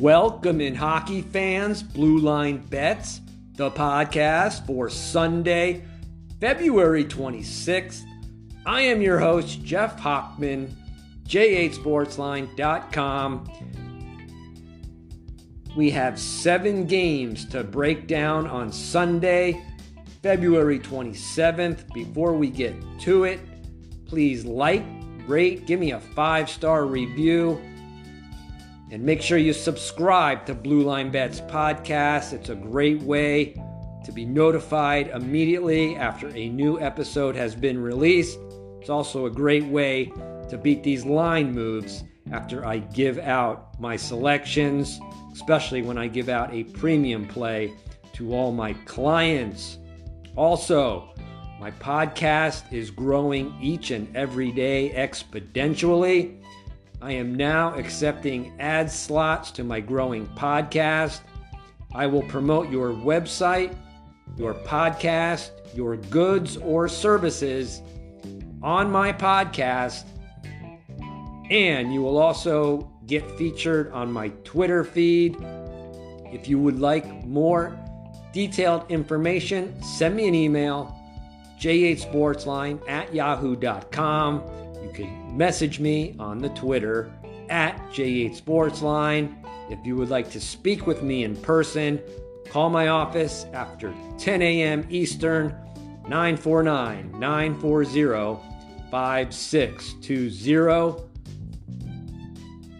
[0.00, 3.20] Welcome in hockey fans, Blue Line Bets,
[3.56, 5.84] the podcast for Sunday,
[6.40, 8.00] February 26th.
[8.64, 10.72] I am your host, Jeff Hochman,
[11.24, 13.50] jhsportsline.com.
[15.76, 19.62] We have seven games to break down on Sunday,
[20.22, 21.92] February 27th.
[21.92, 23.40] Before we get to it,
[24.06, 24.82] please like,
[25.26, 27.60] rate, give me a five star review
[28.90, 32.32] and make sure you subscribe to Blue Line Bets podcast.
[32.32, 33.54] It's a great way
[34.04, 38.38] to be notified immediately after a new episode has been released.
[38.80, 40.06] It's also a great way
[40.48, 44.98] to beat these line moves after I give out my selections,
[45.32, 47.72] especially when I give out a premium play
[48.14, 49.78] to all my clients.
[50.34, 51.14] Also,
[51.60, 56.42] my podcast is growing each and every day exponentially.
[57.02, 61.20] I am now accepting ad slots to my growing podcast.
[61.94, 63.74] I will promote your website,
[64.36, 67.80] your podcast, your goods or services
[68.62, 70.04] on my podcast,
[71.50, 75.36] and you will also get featured on my Twitter feed.
[76.32, 77.78] If you would like more
[78.32, 80.96] detailed information, send me an email,
[81.58, 84.42] jhsportsline at yahoo.com.
[84.82, 87.12] You can message me on the Twitter
[87.48, 89.36] at JHSportsline.
[89.70, 92.00] If you would like to speak with me in person,
[92.48, 94.86] call my office after 10 a.m.
[94.90, 95.54] Eastern,
[96.08, 98.40] 949 940
[98.90, 101.04] 5620.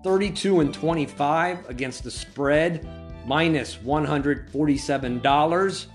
[0.04, 2.86] 32 and 25 against the spread,
[3.26, 5.86] minus $147.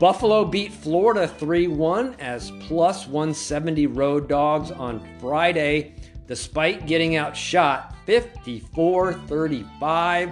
[0.00, 5.94] Buffalo beat Florida 3 1 as plus 170 road dogs on Friday,
[6.26, 10.30] despite getting outshot 54 35.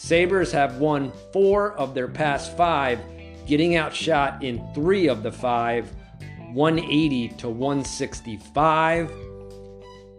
[0.00, 3.00] Sabres have won four of their past five,
[3.48, 5.90] getting outshot in three of the five,
[6.52, 9.12] 180 to 165.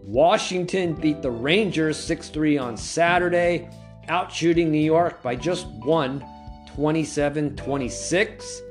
[0.03, 3.69] Washington beat the Rangers 6 3 on Saturday,
[4.09, 6.25] outshooting New York by just one,
[6.75, 8.61] 27 26.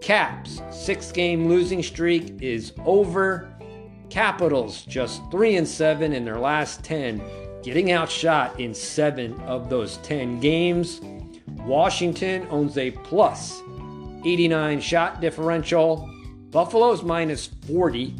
[0.00, 3.48] Caps six game losing streak is over.
[4.10, 7.22] Capitals just 3 and 7 in their last 10
[7.62, 11.00] getting outshot in seven of those 10 games.
[11.64, 13.62] Washington owns a plus
[14.24, 16.10] 89 shot differential.
[16.50, 18.14] Buffalo's minus 40.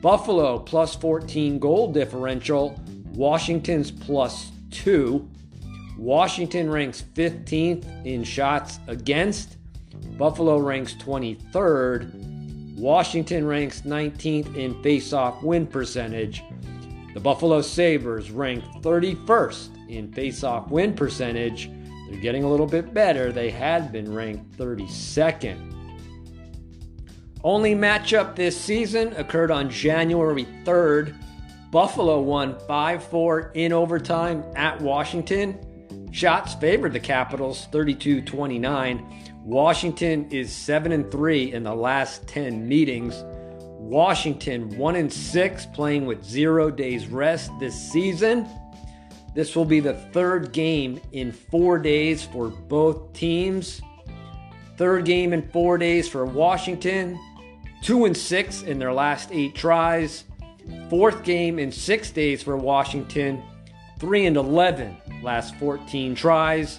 [0.00, 2.78] Buffalo plus 14 goal differential.
[3.14, 5.28] Washington's plus 2.
[5.96, 9.56] Washington ranks 15th in shots against.
[10.18, 12.76] Buffalo ranks 23rd.
[12.76, 16.42] Washington ranks 19th in face-off win percentage.
[17.14, 21.70] The Buffalo Sabres ranked 31st in faceoff win percentage.
[22.08, 23.32] They're getting a little bit better.
[23.32, 25.70] They had been ranked 32nd.
[27.44, 31.14] Only matchup this season occurred on January 3rd.
[31.70, 35.58] Buffalo won 5 4 in overtime at Washington.
[36.12, 39.40] Shots favored the Capitals 32 29.
[39.44, 43.24] Washington is 7 and 3 in the last 10 meetings.
[43.82, 48.48] Washington 1 and 6 playing with 0 days rest this season.
[49.34, 53.82] This will be the third game in 4 days for both teams.
[54.76, 57.18] Third game in 4 days for Washington,
[57.82, 60.24] 2 and 6 in their last 8 tries.
[60.88, 63.42] Fourth game in 6 days for Washington,
[63.98, 66.78] 3 and 11 last 14 tries.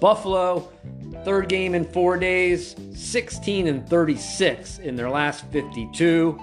[0.00, 0.70] Buffalo
[1.24, 6.38] Third game in four days, 16 and 36 in their last 52.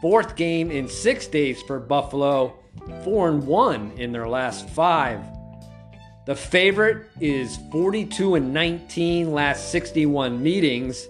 [0.00, 2.58] Fourth game in six days for Buffalo,
[3.04, 5.20] 4 and 1 in their last five.
[6.26, 11.08] The favorite is 42 and 19 last 61 meetings.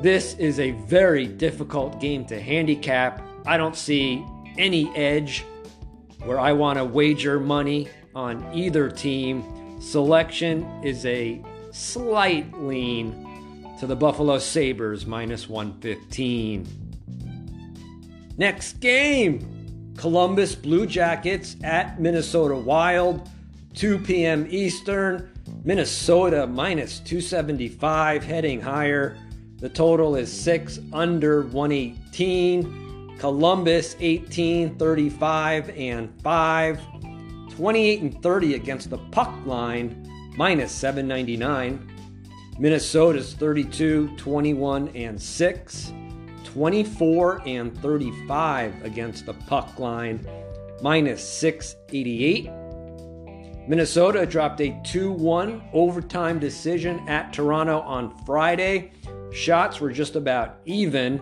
[0.00, 4.24] This is a very difficult game to handicap I don't see
[4.56, 5.44] any edge
[6.24, 9.80] where I want to wager money on either team.
[9.80, 16.66] Selection is a slight lean to the Buffalo Sabres minus 115.
[18.38, 23.28] Next game Columbus Blue Jackets at Minnesota Wild,
[23.74, 24.46] 2 p.m.
[24.48, 25.28] Eastern.
[25.64, 29.16] Minnesota minus 275, heading higher.
[29.58, 33.16] The total is 6 under 118.
[33.18, 36.80] Columbus 18, 35, and 5.
[37.50, 41.88] 28 and 30 against the puck line, minus 799.
[42.58, 45.92] Minnesota's 32, 21, and 6.
[46.44, 50.26] 24 and 35 against the puck line,
[50.82, 52.50] minus 688.
[53.66, 58.92] Minnesota dropped a 2 1 overtime decision at Toronto on Friday.
[59.32, 61.18] Shots were just about even.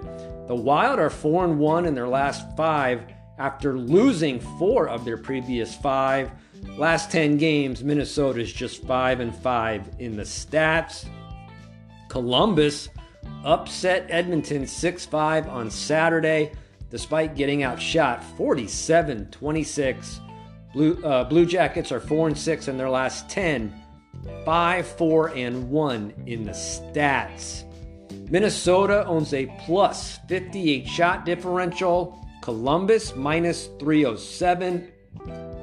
[0.49, 3.05] The Wild are 4 1 in their last five
[3.39, 6.31] after losing four of their previous five.
[6.77, 11.07] Last 10 games, Minnesota is just 5 and 5 in the stats.
[12.09, 12.89] Columbus
[13.45, 16.53] upset Edmonton 6 5 on Saturday,
[16.91, 20.21] despite getting outshot 47 26.
[20.73, 23.75] Blue, uh, Blue Jackets are 4 and 6 in their last 10,
[24.45, 27.65] 5 4 and 1 in the stats.
[28.31, 32.17] Minnesota owns a plus 58 shot differential.
[32.43, 34.93] Columbus minus 307.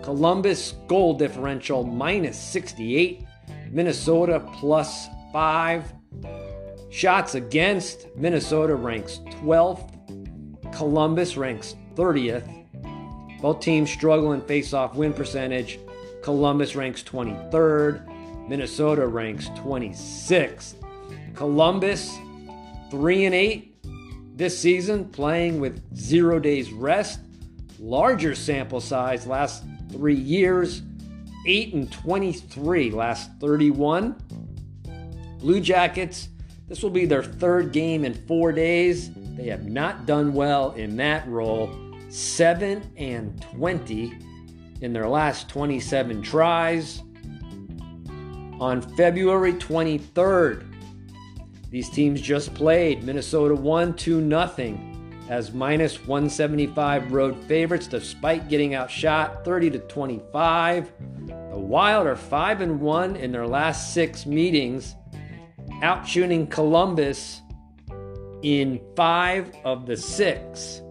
[0.08, 3.26] Columbus goal differential minus 68.
[3.72, 5.84] Minnesota plus 5.
[6.90, 9.92] Shots against, Minnesota ranks 12th.
[10.74, 12.48] Columbus ranks 30th.
[13.42, 15.78] Both teams struggle in face-off win percentage.
[16.24, 18.48] Columbus ranks 23rd.
[18.48, 20.76] Minnesota ranks 26th.
[21.36, 22.18] Columbus
[22.92, 27.20] 3 and 8 this season playing with 0 days rest.
[27.78, 30.82] Larger sample size last 3 years.
[31.46, 34.16] 8 and 23 last 31.
[35.40, 36.30] Blue Jackets
[36.68, 39.12] this will be their third game in 4 days.
[39.38, 41.74] They have not done well in that role.
[42.10, 44.18] 7 and 20
[44.82, 47.02] in their last 27 tries.
[48.60, 50.66] On February 23rd,
[51.70, 53.04] these teams just played.
[53.04, 54.78] Minnesota won 2 0
[55.30, 60.92] as minus 175 road favorites despite getting outshot 30 to 25.
[61.28, 64.96] The Wild are 5 and 1 in their last 6 meetings,
[65.82, 67.42] outshooting Columbus
[68.44, 70.82] in 5 of the 6.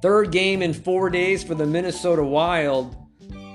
[0.00, 2.96] Third game in 4 days for the Minnesota Wild.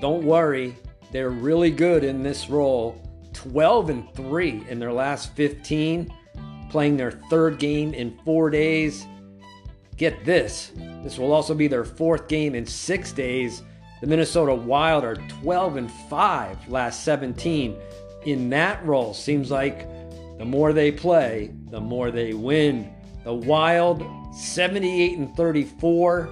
[0.01, 0.75] Don't worry,
[1.12, 3.00] they're really good in this role.
[3.33, 6.12] 12 and 3 in their last 15,
[6.74, 9.06] playing their third game in four days.
[9.96, 10.72] Get this
[11.04, 13.62] this will also be their fourth game in six days.
[14.02, 17.78] The Minnesota Wild are 12 and 5 last 17.
[18.25, 19.88] In that role, seems like
[20.40, 22.92] the more they play, the more they win.
[23.25, 24.04] The Wild
[24.34, 26.30] 78 and 34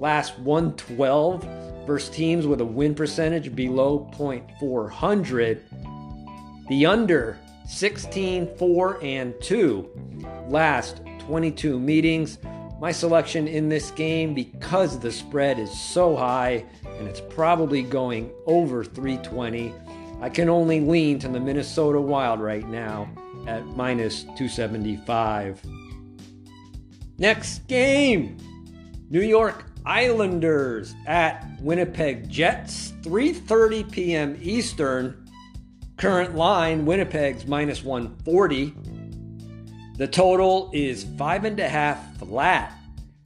[0.00, 5.60] last 112 versus teams with a win percentage below .400.
[6.68, 9.88] The under 16, 4, and 2
[10.48, 12.38] last 22 meetings.
[12.80, 16.64] My selection in this game, because the spread is so high
[16.98, 19.72] and it's probably going over 320,
[20.20, 23.08] I can only lean to the Minnesota Wild right now
[23.46, 25.62] at minus 275.
[27.18, 28.38] Next game
[29.10, 34.38] New York Islanders at Winnipeg Jets, 3:30 p.m.
[34.40, 35.17] Eastern.
[35.98, 38.72] Current line Winnipeg's minus 140.
[39.96, 42.72] The total is five and a half flat.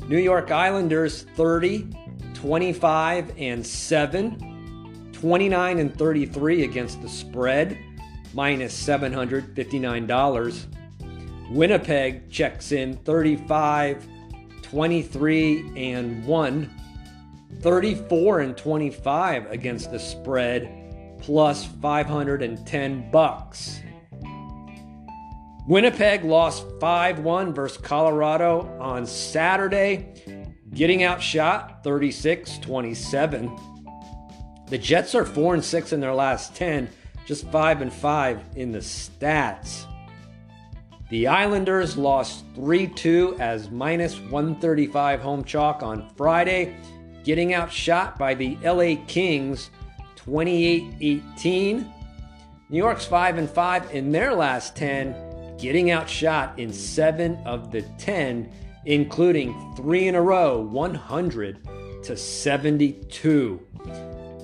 [0.09, 1.87] New York Islanders 30,
[2.33, 7.77] 25, and 7, 29 and 33 against the spread,
[8.33, 10.67] minus $759.
[11.51, 14.09] Winnipeg checks in 35,
[14.63, 16.71] 23, and 1,
[17.61, 20.82] 34 and 25 against the spread,
[21.23, 23.81] plus 510 bucks.
[25.69, 30.13] Winnipeg lost 5-1 versus Colorado on Saturday,
[30.75, 34.69] getting outshot 36-27.
[34.69, 36.89] The Jets are 4 and 6 in their last 10,
[37.25, 39.87] just 5 and 5 in the stats.
[41.11, 46.77] The Islanders lost 3 2 as minus 135 home chalk on Friday,
[47.23, 49.71] getting outshot by the LA Kings
[50.25, 51.93] 28 18.
[52.69, 57.83] New York's 5 and 5 in their last 10, getting outshot in 7 of the
[57.99, 58.51] 10
[58.85, 61.69] including three in a row, 100
[62.05, 63.61] to 72.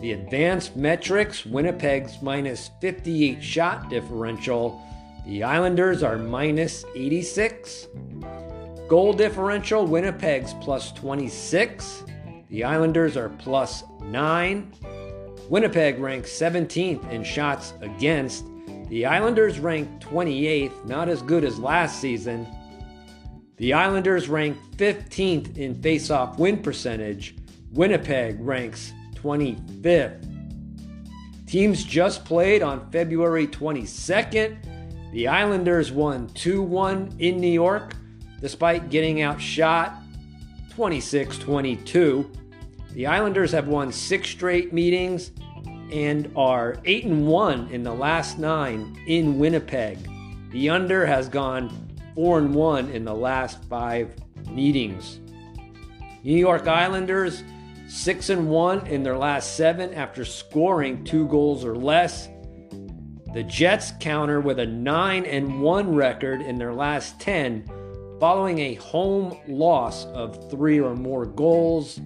[0.00, 4.80] The advanced metrics Winnipeg's minus 58 shot differential.
[5.26, 7.88] The Islanders are minus 86.
[8.88, 12.04] Goal differential Winnipeg's plus 26.
[12.48, 14.72] The Islanders are plus 9.
[15.48, 18.44] Winnipeg ranks 17th in shots against.
[18.88, 22.46] The Islanders rank 28th, not as good as last season.
[23.56, 27.34] The Islanders rank 15th in face-off win percentage.
[27.72, 30.24] Winnipeg ranks 25th.
[31.46, 34.58] Teams just played on February 22nd.
[35.12, 37.94] The Islanders won 2 1 in New York
[38.40, 39.96] despite getting outshot
[40.70, 42.30] 26 22.
[42.92, 45.30] The Islanders have won six straight meetings
[45.92, 49.98] and are 8 and 1 in the last nine in Winnipeg.
[50.50, 51.70] The under has gone
[52.14, 54.14] 4 and 1 in the last five
[54.50, 55.20] meetings.
[56.24, 57.42] New York Islanders
[57.88, 62.28] 6 and 1 in their last 7 after scoring 2 goals or less.
[63.34, 67.64] The Jets counter with a 9 and 1 record in their last 10
[68.18, 72.00] following a home loss of 3 or more goals.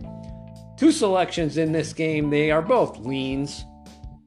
[0.83, 3.65] Two selections in this game, they are both leans.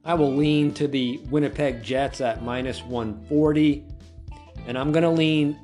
[0.06, 3.84] I will lean to the Winnipeg Jets at minus 140.
[4.66, 5.60] And I'm going to lean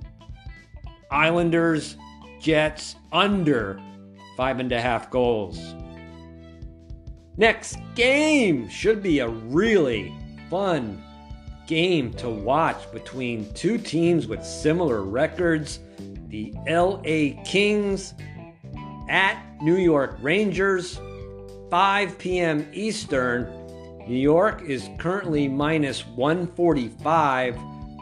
[1.10, 1.96] Islanders,
[2.42, 3.80] Jets under
[4.36, 5.58] five and a half goals.
[7.38, 10.14] Next game should be a really
[10.50, 11.02] fun
[11.66, 15.80] game to watch between two teams with similar records
[16.28, 18.14] the LA Kings
[19.12, 20.98] at New York Rangers,
[21.70, 22.66] 5 p.m.
[22.72, 23.46] Eastern.
[24.08, 27.54] New York is currently minus 145.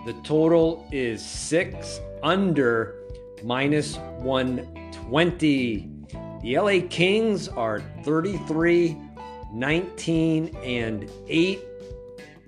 [0.06, 2.94] The total is 6 under
[3.42, 5.90] minus 120.
[6.42, 8.96] The LA Kings are 33
[9.52, 11.60] 19 and 8,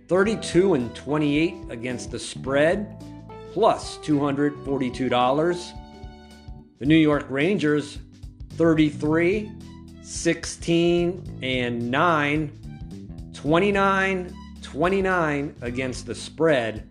[0.07, 3.05] 32 and 28 against the spread,
[3.53, 5.73] plus $242.
[6.79, 7.99] The New York Rangers
[8.57, 9.51] 33,
[10.03, 16.89] 16 and 9, 29, 29 against the spread,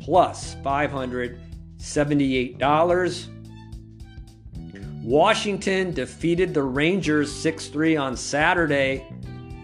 [0.00, 3.28] plus $578.
[5.02, 9.06] Washington defeated the Rangers 6 3 on Saturday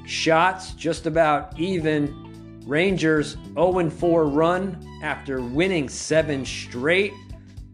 [0.07, 2.23] Shots just about even.
[2.67, 7.13] Rangers 0 4 run after winning seven straight.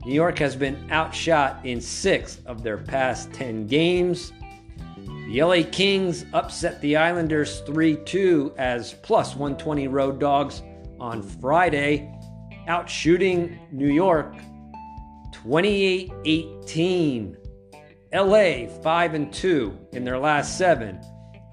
[0.05, 4.33] New York has been outshot in six of their past 10 games.
[5.27, 10.63] The LA Kings upset the Islanders 3 2 as plus 120 road dogs
[10.99, 12.13] on Friday,
[12.69, 14.35] outshooting New York
[15.33, 17.37] 28 18.
[18.13, 21.01] LA 5 and 2 in their last seven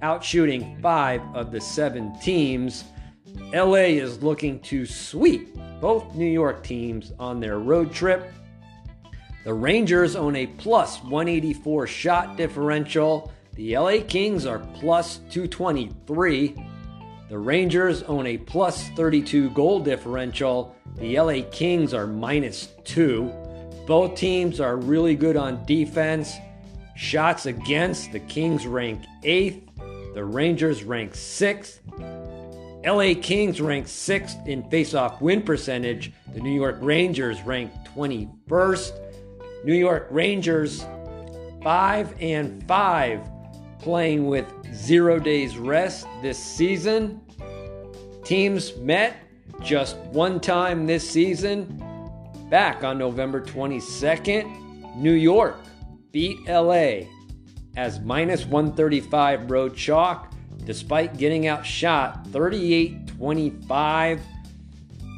[0.03, 2.85] outshooting five of the seven teams.
[3.53, 8.31] LA is looking to sweep both New York teams on their road trip.
[9.43, 13.31] The Rangers own a plus 184 shot differential.
[13.53, 16.55] The LA Kings are plus 223.
[17.29, 20.75] The Rangers own a plus 32 goal differential.
[20.95, 23.31] The LA Kings are minus 2.
[23.85, 26.35] Both teams are really good on defense.
[26.95, 29.61] Shots against, the Kings rank 8th.
[30.13, 31.79] The Rangers rank 6th.
[32.85, 36.13] LA Kings ranked 6th in face-off win percentage.
[36.33, 38.93] The New York Rangers ranked 21st.
[39.63, 40.85] New York Rangers
[41.63, 43.21] 5 and 5
[43.79, 47.21] playing with 0 days rest this season.
[48.23, 49.17] Teams met
[49.61, 51.81] just one time this season
[52.49, 54.95] back on November 22nd.
[54.95, 55.57] New York
[56.11, 57.07] beat LA
[57.75, 60.33] as minus 135 road chalk
[60.65, 64.21] despite getting outshot 38 25.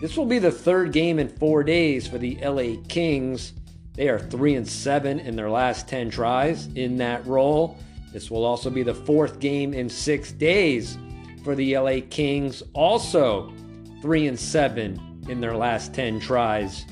[0.01, 3.53] This will be the third game in four days for the LA Kings.
[3.93, 7.77] They are 3 and 7 in their last 10 tries in that role.
[8.13, 10.97] This will also be the fourth game in six days
[11.43, 13.53] for the LA Kings, also
[14.01, 16.85] 3 and 7 in their last 10 tries.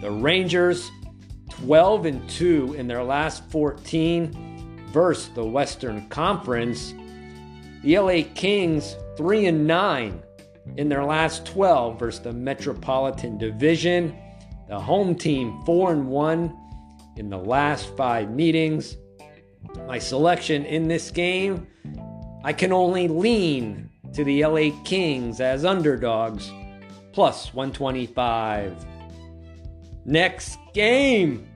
[0.00, 0.90] The Rangers
[1.50, 6.94] 12 and 2 in their last 14 versus the Western Conference.
[7.82, 10.22] The LA Kings 3 and 9
[10.76, 14.16] in their last 12 versus the Metropolitan Division.
[14.68, 16.56] The home team 4 and 1
[17.16, 18.96] in the last 5 meetings.
[19.86, 21.66] My selection in this game,
[22.44, 26.50] I can only lean to the LA Kings as underdogs
[27.12, 28.74] plus 125.
[30.04, 31.48] Next game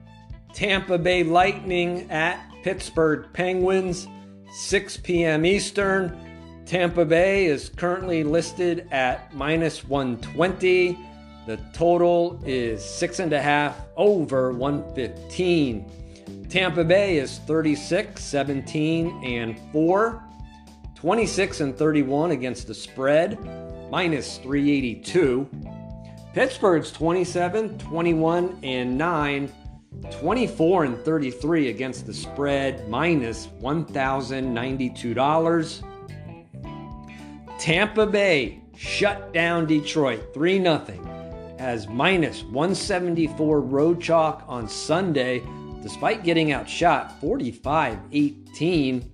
[0.53, 4.07] Tampa Bay Lightning at Pittsburgh Penguins,
[4.53, 5.45] 6 p.m.
[5.45, 6.63] Eastern.
[6.65, 10.97] Tampa Bay is currently listed at minus 120.
[11.47, 16.45] The total is six and a half over 115.
[16.49, 20.23] Tampa Bay is 36, 17, and 4.
[20.95, 23.37] 26 and 31 against the spread,
[23.89, 25.49] minus 382.
[26.33, 29.51] Pittsburgh's 27, 21, and 9.
[30.11, 35.83] 24 and 33 against the spread, minus $1,092.
[37.59, 40.85] Tampa Bay shut down Detroit 3 0
[41.59, 45.41] as minus 174 road chalk on Sunday,
[45.81, 49.09] despite getting outshot 45 18.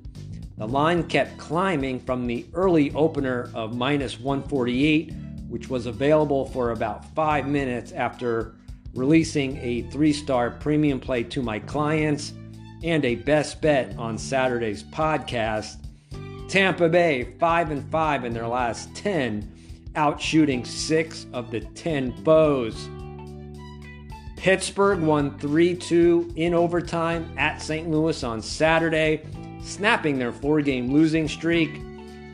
[0.57, 5.13] The line kept climbing from the early opener of minus 148,
[5.47, 8.55] which was available for about five minutes after
[8.93, 12.33] releasing a three star premium play to my clients
[12.83, 15.77] and a best bet on Saturday's podcast.
[16.49, 19.51] Tampa Bay 5 and 5 in their last 10,
[19.93, 22.89] outshooting 6 of the 10 foes.
[24.35, 27.89] Pittsburgh won 3 2 in overtime at St.
[27.89, 29.21] Louis on Saturday,
[29.61, 31.81] snapping their four game losing streak.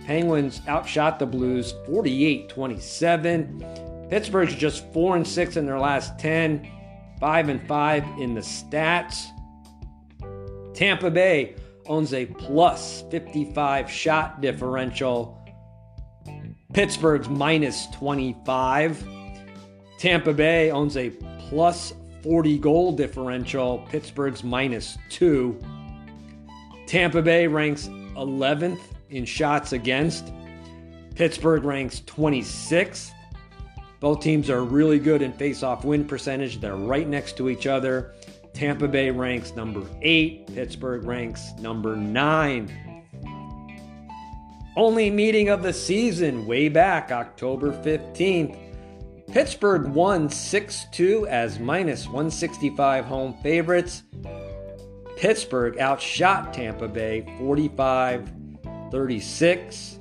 [0.06, 3.85] Penguins outshot the Blues 48 27.
[4.10, 6.70] Pittsburgh's just 4 and 6 in their last 10,
[7.20, 9.26] 5 and 5 in the stats.
[10.74, 11.56] Tampa Bay
[11.88, 15.42] owns a plus 55 shot differential.
[16.74, 19.08] Pittsburgh's minus 25.
[19.98, 21.10] Tampa Bay owns a
[21.50, 23.86] plus 40 goal differential.
[23.90, 25.58] Pittsburgh's minus 2.
[26.88, 30.32] Tampa Bay ranks 11th in shots against.
[31.16, 33.12] Pittsburgh ranks 26th.
[34.00, 36.60] Both teams are really good in face-off win percentage.
[36.60, 38.14] They're right next to each other.
[38.54, 42.72] Tampa Bay ranks number eight, Pittsburgh ranks number nine.
[44.78, 48.58] Only meeting of the season way back October 15th.
[49.32, 54.04] Pittsburgh won 6 2 as minus 165 home favorites.
[55.18, 58.32] Pittsburgh outshot Tampa Bay 45
[58.92, 59.95] 36.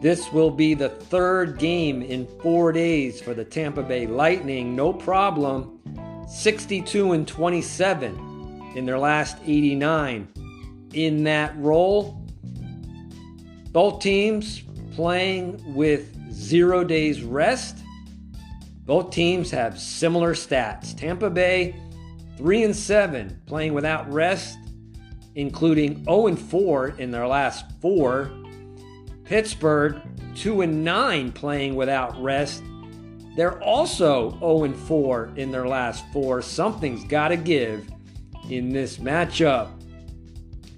[0.00, 4.76] This will be the third game in four days for the Tampa Bay Lightning.
[4.76, 5.80] No problem.
[6.28, 10.28] 62 and 27 in their last 89
[10.92, 12.22] in that role.
[13.72, 14.62] Both teams
[14.94, 17.78] playing with zero days rest.
[18.84, 20.96] Both teams have similar stats.
[20.96, 21.74] Tampa Bay
[22.36, 24.58] 3 and 7 playing without rest,
[25.34, 28.30] including 0 and 4 in their last 4.
[29.26, 30.00] Pittsburgh
[30.36, 32.62] 2 and 9 playing without rest,
[33.36, 36.40] they're also 0 and 4 in their last four.
[36.40, 37.86] Something's got to give
[38.48, 39.68] in this matchup.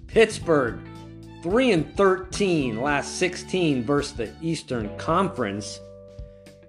[0.06, 0.80] Pittsburgh
[1.42, 5.78] 3 and 13 last 16 versus the Eastern Conference.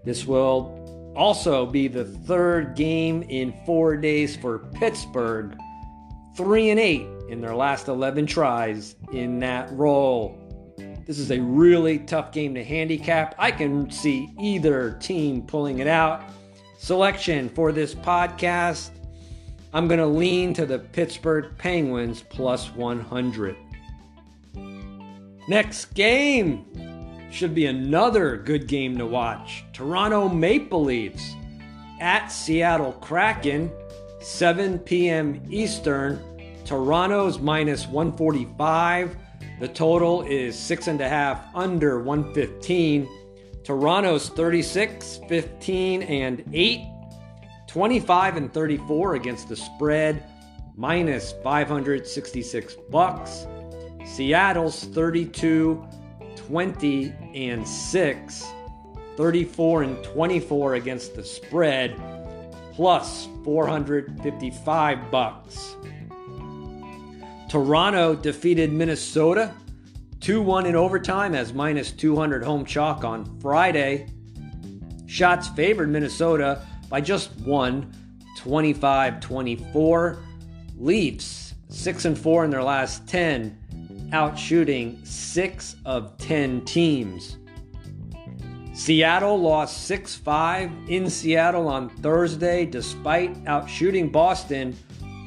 [0.03, 5.57] This will also be the third game in 4 days for Pittsburgh.
[6.35, 10.38] 3 and 8 in their last 11 tries in that role.
[11.09, 13.33] This is a really tough game to handicap.
[13.39, 16.21] I can see either team pulling it out.
[16.77, 18.91] Selection for this podcast
[19.73, 23.55] I'm going to lean to the Pittsburgh Penguins plus 100.
[25.47, 26.67] Next game
[27.31, 29.63] should be another good game to watch.
[29.73, 31.33] Toronto Maple Leafs
[31.99, 33.71] at Seattle Kraken,
[34.21, 35.41] 7 p.m.
[35.49, 36.21] Eastern.
[36.65, 39.17] Toronto's minus 145.
[39.59, 43.07] The total is six and a half under 115.
[43.63, 46.81] Toronto's 36, 15, and 8.
[47.67, 50.23] 25 and 34 against the spread,
[50.75, 53.45] minus 566 bucks.
[54.05, 55.85] Seattle's 32,
[56.35, 58.45] 20, and 6.
[59.17, 62.01] 34 and 24 against the spread,
[62.71, 65.75] plus 455 bucks.
[67.49, 69.51] Toronto defeated Minnesota
[70.19, 74.07] 2 1 in overtime as minus 200 home chalk on Friday.
[75.07, 77.91] Shots favored Minnesota by just one,
[78.37, 80.19] 25 24.
[80.77, 87.37] Leafs 6 and 4 in their last 10, outshooting 6 of 10 teams.
[88.73, 94.77] Seattle lost 6 5 in Seattle on Thursday despite outshooting Boston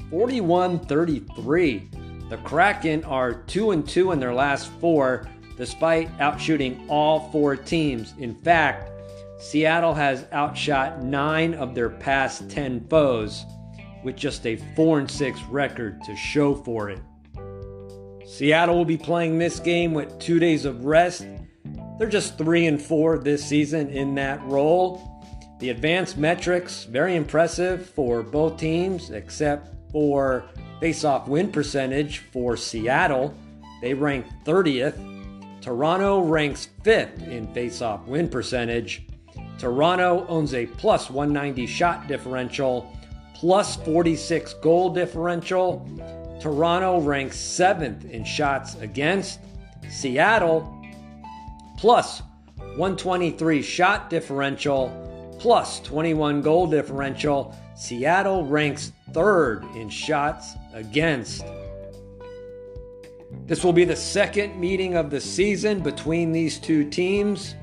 [0.08, 1.88] 41 33.
[2.32, 8.14] The Kraken are 2 and 2 in their last 4 despite outshooting all four teams.
[8.18, 8.90] In fact,
[9.38, 13.44] Seattle has outshot 9 of their past 10 foes.
[14.02, 17.00] with just a 4 and 6 record to show for it.
[18.26, 21.26] Seattle will be playing this game with 2 days of rest.
[21.98, 25.22] They're just 3 and 4 this season in that role.
[25.60, 30.44] The advanced metrics very impressive for both teams except for
[30.80, 33.34] face-off win percentage for Seattle.
[33.80, 34.96] They rank 30th.
[35.60, 39.06] Toronto ranks 5th in face-off win percentage.
[39.58, 42.92] Toronto owns a plus 190 shot differential,
[43.34, 45.88] plus 46 goal differential.
[46.40, 49.38] Toronto ranks 7th in shots against.
[49.88, 50.82] Seattle
[51.78, 52.22] plus
[52.76, 57.54] 123 shot differential, plus 21 goal differential.
[57.74, 61.44] Seattle ranks 3rd in shots against.
[63.46, 67.54] This will be the second meeting of the season between these two teams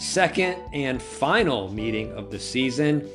[0.00, 3.06] second and final meeting of the season.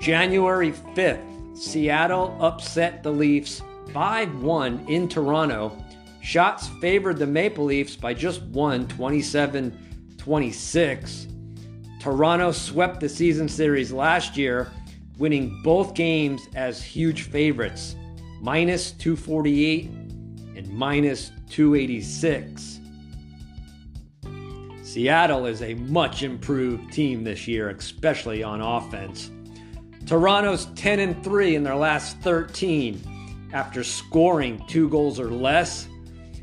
[0.00, 5.76] January 5th, Seattle upset the Leafs 5 1 in Toronto.
[6.20, 11.26] Shots favored the Maple Leafs by just one, 27 26.
[12.00, 14.70] Toronto swept the season series last year,
[15.18, 17.96] winning both games as huge favorites,
[18.40, 19.84] minus 248
[20.56, 22.80] and minus 286.
[24.82, 29.30] Seattle is a much improved team this year, especially on offense.
[30.06, 35.88] Toronto's 10 and 3 in their last 13 after scoring 2 goals or less.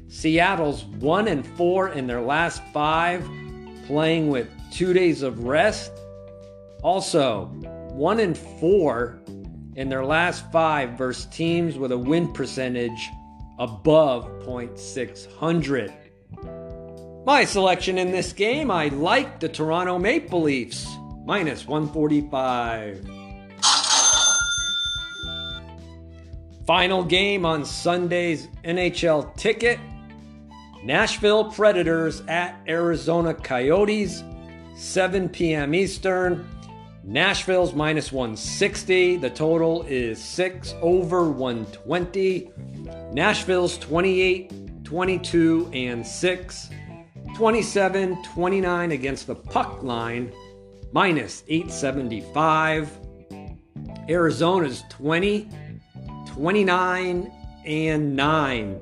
[0.07, 3.29] Seattle's 1 and 4 in their last 5
[3.85, 5.91] playing with 2 days of rest.
[6.81, 7.49] Also,
[7.93, 9.21] 1 and 4
[9.75, 13.09] in their last 5 versus teams with a win percentage
[13.59, 15.93] above .600.
[17.25, 20.87] My selection in this game, I like the Toronto Maple Leafs,
[21.25, 23.05] minus 145.
[26.65, 29.79] Final game on Sunday's NHL ticket
[30.83, 34.23] Nashville Predators at Arizona Coyotes,
[34.75, 35.75] 7 p.m.
[35.75, 36.47] Eastern.
[37.03, 39.17] Nashville's minus 160.
[39.17, 42.51] The total is 6 over 120.
[43.11, 46.69] Nashville's 28, 22, and 6.
[47.35, 50.31] 27 29 against the puck line,
[50.91, 52.99] minus 875.
[54.09, 55.49] Arizona's 20,
[56.27, 57.31] 29
[57.65, 58.81] and 9.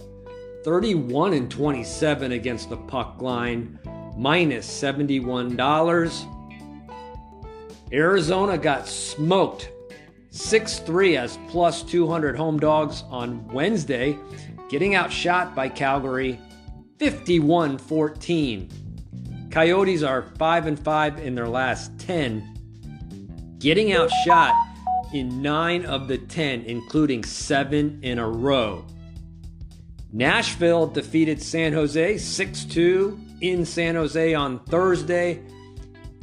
[0.66, 3.80] 31 and 27 against the puck line,
[4.18, 6.39] minus $71.
[7.92, 9.72] Arizona got smoked
[10.32, 14.18] 6 3 as plus 200 home dogs on Wednesday,
[14.70, 16.40] getting outshot by Calgary
[17.00, 18.70] 51 14.
[19.50, 24.54] Coyotes are 5 and 5 in their last 10, getting outshot
[25.12, 28.86] in 9 of the 10, including 7 in a row.
[30.12, 35.42] Nashville defeated San Jose 6 2 in San Jose on Thursday,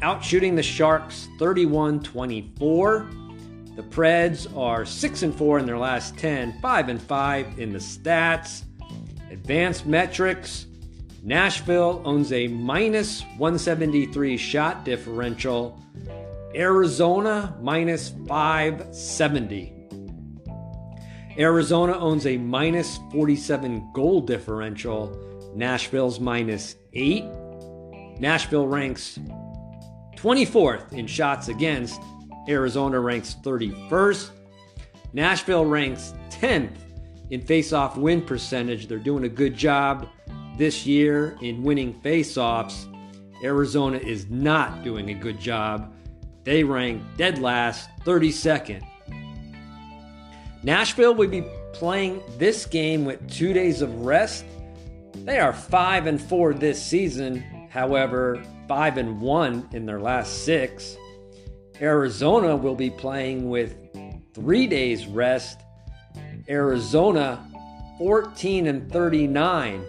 [0.02, 3.10] outshooting the Sharks 31 24.
[3.76, 7.78] The Preds are 6 and 4 in their last 10, 5 and 5 in the
[7.78, 8.62] stats.
[9.30, 10.66] Advanced metrics
[11.26, 15.82] Nashville owns a minus 173 shot differential.
[16.54, 19.72] Arizona minus 570.
[21.36, 25.52] Arizona owns a minus 47 goal differential.
[25.56, 27.24] Nashville's minus 8.
[28.20, 29.18] Nashville ranks
[30.26, 32.00] 24th in shots against.
[32.48, 34.30] Arizona ranks 31st.
[35.12, 36.72] Nashville ranks 10th
[37.30, 38.88] in face-off win percentage.
[38.88, 40.08] They're doing a good job
[40.58, 42.88] this year in winning face-offs.
[43.44, 45.94] Arizona is not doing a good job.
[46.42, 48.82] They rank dead last, 32nd.
[50.64, 54.44] Nashville will be playing this game with 2 days of rest.
[55.14, 60.96] They are 5 and 4 this season, however, 5 and 1 in their last 6.
[61.80, 63.76] Arizona will be playing with
[64.34, 65.60] 3 days rest
[66.48, 67.44] Arizona
[67.98, 69.84] 14 and 39,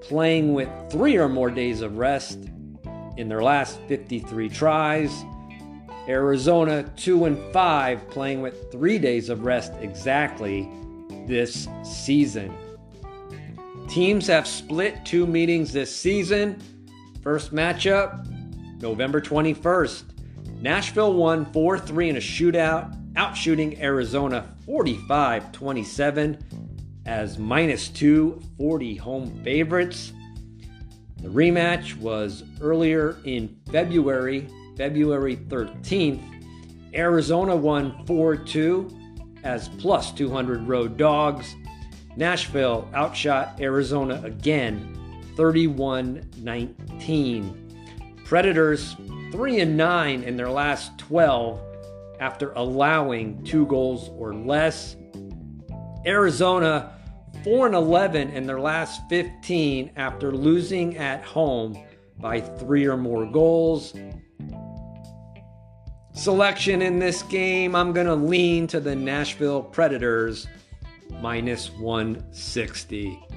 [0.00, 2.38] playing with three or more days of rest
[3.16, 5.24] in their last 53 tries.
[6.08, 10.68] Arizona 2 and 5, playing with three days of rest exactly
[11.26, 12.54] this season.
[13.88, 16.60] Teams have split two meetings this season.
[17.22, 18.26] First matchup,
[18.80, 20.04] November 21st.
[20.62, 26.38] Nashville won 4 3 in a shootout outshooting Arizona 45 27
[27.04, 30.12] as minus 240 home favorites.
[31.20, 36.22] The rematch was earlier in February, February 13th.
[36.94, 38.96] Arizona won 4 2.
[39.44, 41.54] as plus 200 road dogs.
[42.16, 44.89] Nashville outshot Arizona again,
[45.40, 47.72] 31 19.
[48.26, 48.94] Predators
[49.32, 51.58] 3 and 9 in their last 12
[52.20, 54.96] after allowing two goals or less.
[56.04, 56.92] Arizona
[57.42, 61.74] 4 and 11 in their last 15 after losing at home
[62.18, 63.94] by 3 or more goals.
[66.12, 70.46] Selection in this game, I'm going to lean to the Nashville Predators
[71.22, 73.29] minus 160.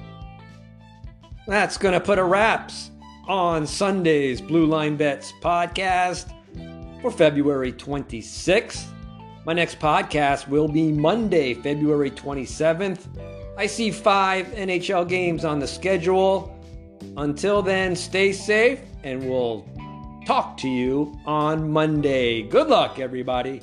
[1.46, 2.90] That's going to put a wraps
[3.28, 6.32] on Sunday's Blue Line Bets podcast
[7.02, 8.86] for February 26th.
[9.44, 13.08] My next podcast will be Monday, February 27th.
[13.58, 16.58] I see five NHL games on the schedule.
[17.18, 19.68] Until then, stay safe and we'll
[20.26, 22.40] talk to you on Monday.
[22.42, 23.60] Good luck, everybody.